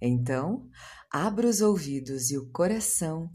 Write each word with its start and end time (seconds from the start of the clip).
Então, 0.00 0.68
abra 1.10 1.46
os 1.46 1.60
ouvidos 1.60 2.30
e 2.30 2.36
o 2.36 2.50
coração 2.50 3.30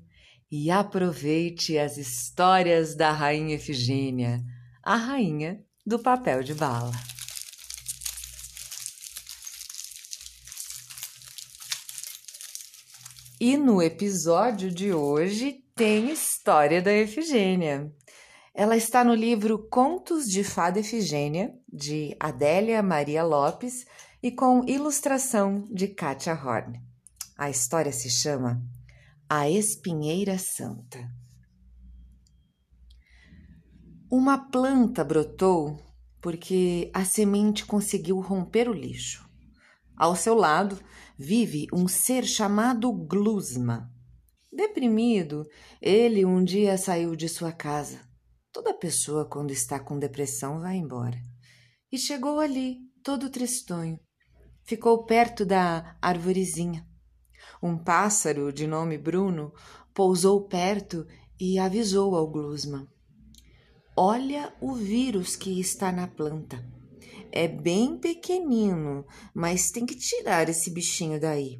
e 0.52 0.70
aproveite 0.70 1.78
as 1.78 1.98
histórias 1.98 2.94
da 2.96 3.12
Rainha 3.12 3.56
Efigênia, 3.56 4.44
a 4.84 4.96
rainha 4.96 5.64
do 5.86 5.98
papel 5.98 6.44
de 6.44 6.54
bala. 6.54 6.92
E 13.40 13.58
no 13.58 13.82
episódio 13.82 14.70
de 14.70 14.94
hoje 14.94 15.64
tem 15.76 16.12
história 16.12 16.80
da 16.80 16.94
Efigênia. 16.94 17.92
Ela 18.54 18.78
está 18.78 19.04
no 19.04 19.16
livro 19.16 19.68
Contos 19.68 20.30
de 20.30 20.44
Fada 20.44 20.80
Efigênia, 20.80 21.52
de 21.68 22.16
Adélia 22.20 22.84
Maria 22.84 23.24
Lopes, 23.24 23.86
e 24.24 24.32
com 24.32 24.64
ilustração 24.68 25.68
de 25.72 25.88
Katia 25.88 26.34
Horn. 26.34 26.80
A 27.36 27.50
história 27.50 27.92
se 27.92 28.10
chama 28.10 28.62
A 29.28 29.50
Espinheira 29.50 30.38
Santa. 30.38 31.10
Uma 34.12 34.38
planta 34.52 35.04
brotou 35.04 35.80
porque 36.22 36.92
a 36.94 37.04
semente 37.04 37.66
conseguiu 37.66 38.20
romper 38.20 38.70
o 38.70 38.74
lixo. 38.74 39.28
Ao 39.98 40.16
seu 40.16 40.36
lado 40.36 40.80
vive 41.18 41.66
um 41.74 41.88
ser 41.88 42.24
chamado 42.24 42.92
Glusma. 42.92 43.92
Deprimido, 44.52 45.48
ele 45.82 46.26
um 46.26 46.44
dia 46.44 46.78
saiu 46.78 47.16
de 47.16 47.28
sua 47.28 47.52
casa. 47.52 48.00
Toda 48.52 48.74
pessoa, 48.74 49.26
quando 49.26 49.52
está 49.52 49.80
com 49.80 49.98
depressão, 49.98 50.60
vai 50.60 50.76
embora. 50.76 51.18
E 51.92 51.98
chegou 51.98 52.40
ali, 52.40 52.80
todo 53.02 53.30
tristonho, 53.30 54.00
ficou 54.72 55.04
perto 55.04 55.46
da 55.46 55.98
arvorezinha. 56.02 56.88
Um 57.62 57.78
pássaro 57.78 58.54
de 58.54 58.66
nome 58.66 58.98
Bruno 58.98 59.52
pousou 59.94 60.48
perto 60.48 61.06
e 61.38 61.60
avisou 61.60 62.16
ao 62.16 62.32
Glusman: 62.32 62.88
Olha 63.98 64.56
o 64.62 64.74
vírus 64.74 65.36
que 65.36 65.60
está 65.60 65.92
na 65.92 66.08
planta. 66.08 66.66
É 67.34 67.50
bem 67.50 68.00
pequenino, 68.00 69.06
mas 69.34 69.72
tem 69.72 69.86
que 69.86 69.96
tirar 69.96 70.48
esse 70.48 70.72
bichinho 70.72 71.20
daí. 71.20 71.60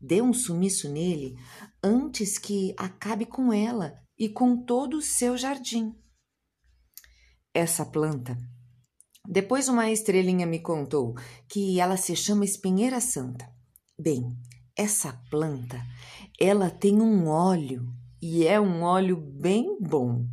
Dê 0.00 0.22
um 0.22 0.32
sumiço 0.32 0.88
nele 0.88 1.34
antes 1.82 2.38
que 2.38 2.72
acabe 2.76 3.26
com 3.26 3.52
ela 3.52 3.92
e 4.16 4.28
com 4.28 4.64
todo 4.64 4.98
o 4.98 5.02
seu 5.02 5.36
jardim. 5.36 5.92
Essa 7.52 7.84
planta 7.84 8.38
depois 9.26 9.68
uma 9.68 9.90
estrelinha 9.90 10.46
me 10.46 10.58
contou 10.58 11.14
que 11.48 11.78
ela 11.78 11.96
se 11.96 12.14
chama 12.16 12.44
espinheira 12.44 13.00
santa. 13.00 13.48
Bem, 13.98 14.36
essa 14.76 15.12
planta, 15.30 15.80
ela 16.40 16.70
tem 16.70 17.00
um 17.00 17.28
óleo 17.28 17.86
e 18.20 18.46
é 18.46 18.60
um 18.60 18.82
óleo 18.82 19.16
bem 19.16 19.78
bom. 19.80 20.26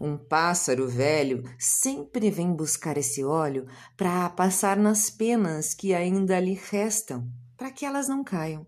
Um 0.00 0.16
pássaro 0.16 0.88
velho 0.88 1.44
sempre 1.58 2.30
vem 2.30 2.52
buscar 2.52 2.96
esse 2.96 3.22
óleo 3.22 3.66
para 3.96 4.28
passar 4.30 4.76
nas 4.76 5.10
penas 5.10 5.74
que 5.74 5.94
ainda 5.94 6.40
lhe 6.40 6.54
restam, 6.54 7.30
para 7.56 7.70
que 7.70 7.84
elas 7.84 8.08
não 8.08 8.24
caiam. 8.24 8.66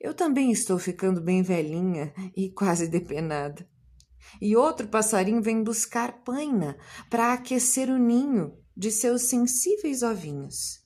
Eu 0.00 0.14
também 0.14 0.52
estou 0.52 0.78
ficando 0.78 1.20
bem 1.20 1.42
velhinha 1.42 2.12
e 2.36 2.50
quase 2.50 2.88
depenada. 2.88 3.66
E 4.40 4.54
outro 4.54 4.86
passarinho 4.86 5.42
vem 5.42 5.62
buscar 5.62 6.22
paina 6.22 6.76
para 7.08 7.32
aquecer 7.32 7.88
o 7.88 7.98
ninho 7.98 8.60
de 8.80 8.90
seus 8.90 9.24
sensíveis 9.24 10.02
ovinhos. 10.02 10.80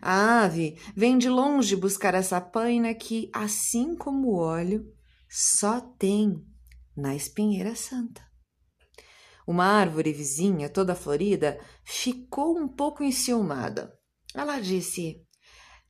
A 0.00 0.44
ave 0.44 0.78
vem 0.96 1.18
de 1.18 1.28
longe 1.28 1.76
buscar 1.76 2.14
essa 2.14 2.40
paina 2.40 2.94
que, 2.94 3.28
assim 3.30 3.94
como 3.94 4.28
o 4.28 4.38
óleo, 4.38 4.90
só 5.28 5.82
tem 5.98 6.42
na 6.96 7.14
espinheira 7.14 7.74
santa. 7.76 8.22
Uma 9.46 9.66
árvore 9.66 10.14
vizinha, 10.14 10.70
toda 10.70 10.94
florida, 10.94 11.60
ficou 11.84 12.58
um 12.58 12.66
pouco 12.66 13.04
enciumada. 13.04 13.92
Ela 14.34 14.58
disse: 14.58 15.22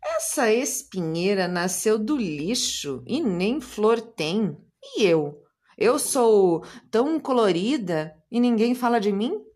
Essa 0.02 0.52
espinheira 0.52 1.46
nasceu 1.46 1.96
do 1.96 2.16
lixo 2.16 3.04
e 3.06 3.22
nem 3.22 3.60
flor 3.60 4.00
tem. 4.00 4.56
E 4.96 5.04
eu? 5.04 5.40
Eu 5.78 5.96
sou 5.96 6.64
tão 6.90 7.20
colorida 7.20 8.12
e 8.28 8.40
ninguém 8.40 8.74
fala 8.74 8.98
de 8.98 9.12
mim? 9.12 9.49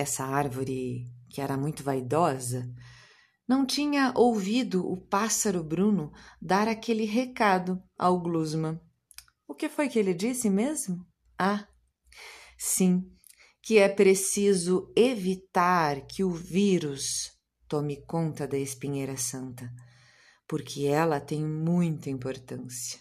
Essa 0.00 0.24
árvore, 0.24 1.04
que 1.28 1.42
era 1.42 1.58
muito 1.58 1.82
vaidosa, 1.82 2.66
não 3.46 3.66
tinha 3.66 4.14
ouvido 4.16 4.90
o 4.90 4.96
pássaro 4.96 5.62
Bruno 5.62 6.10
dar 6.40 6.66
aquele 6.66 7.04
recado 7.04 7.82
ao 7.98 8.18
Glusman. 8.18 8.80
O 9.46 9.54
que 9.54 9.68
foi 9.68 9.90
que 9.90 9.98
ele 9.98 10.14
disse 10.14 10.48
mesmo? 10.48 11.06
Ah, 11.38 11.68
sim, 12.58 13.02
que 13.62 13.76
é 13.76 13.90
preciso 13.90 14.90
evitar 14.96 16.06
que 16.06 16.24
o 16.24 16.30
vírus 16.30 17.32
tome 17.68 18.02
conta 18.06 18.48
da 18.48 18.56
espinheira 18.56 19.18
santa, 19.18 19.70
porque 20.48 20.86
ela 20.86 21.20
tem 21.20 21.44
muita 21.44 22.08
importância. 22.08 22.98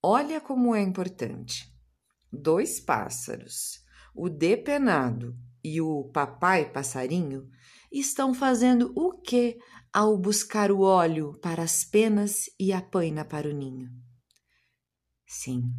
Olha 0.00 0.40
como 0.40 0.76
é 0.76 0.80
importante. 0.80 1.64
Dois 2.32 2.78
pássaros, 2.78 3.83
o 4.14 4.28
depenado 4.28 5.36
e 5.62 5.80
o 5.80 6.04
papai 6.12 6.70
passarinho 6.70 7.48
estão 7.90 8.34
fazendo 8.34 8.92
o 8.94 9.20
que 9.20 9.58
ao 9.92 10.18
buscar 10.18 10.70
o 10.70 10.80
óleo 10.80 11.38
para 11.40 11.62
as 11.62 11.84
penas 11.84 12.44
e 12.58 12.72
a 12.72 12.82
paina 12.82 13.24
para 13.24 13.48
o 13.48 13.52
ninho? 13.52 13.88
Sim, 15.26 15.72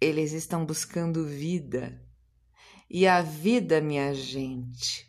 eles 0.00 0.32
estão 0.32 0.64
buscando 0.64 1.26
vida. 1.26 2.04
E 2.90 3.06
a 3.06 3.20
vida, 3.22 3.80
minha 3.80 4.14
gente, 4.14 5.06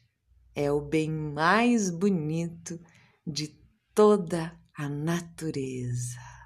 é 0.54 0.72
o 0.72 0.82
bem 0.82 1.10
mais 1.10 1.90
bonito 1.90 2.80
de 3.26 3.58
toda 3.94 4.58
a 4.76 4.90
natureza. 4.90 6.39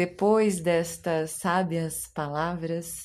Depois 0.00 0.60
destas 0.60 1.32
sábias 1.32 2.06
palavras, 2.06 3.04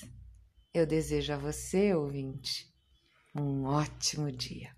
eu 0.73 0.87
desejo 0.87 1.33
a 1.33 1.37
você, 1.37 1.93
ouvinte, 1.93 2.67
um 3.35 3.65
ótimo 3.65 4.31
dia. 4.31 4.69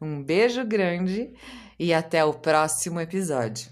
Um 0.00 0.24
beijo 0.24 0.64
grande 0.64 1.34
e 1.78 1.92
até 1.92 2.24
o 2.24 2.32
próximo 2.32 2.98
episódio. 2.98 3.70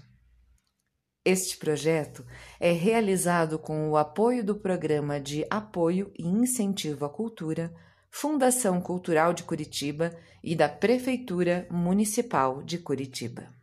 Este 1.25 1.57
projeto 1.57 2.23
é 2.59 2.71
realizado 2.71 3.57
com 3.57 3.89
o 3.89 3.97
apoio 3.97 4.43
do 4.43 4.59
Programa 4.59 5.19
de 5.19 5.43
Apoio 5.49 6.11
e 6.15 6.27
Incentivo 6.27 7.05
à 7.05 7.09
Cultura, 7.09 7.73
Fundação 8.11 8.79
Cultural 8.79 9.33
de 9.33 9.41
Curitiba 9.41 10.15
e 10.43 10.55
da 10.55 10.69
Prefeitura 10.69 11.67
Municipal 11.71 12.61
de 12.61 12.77
Curitiba. 12.77 13.56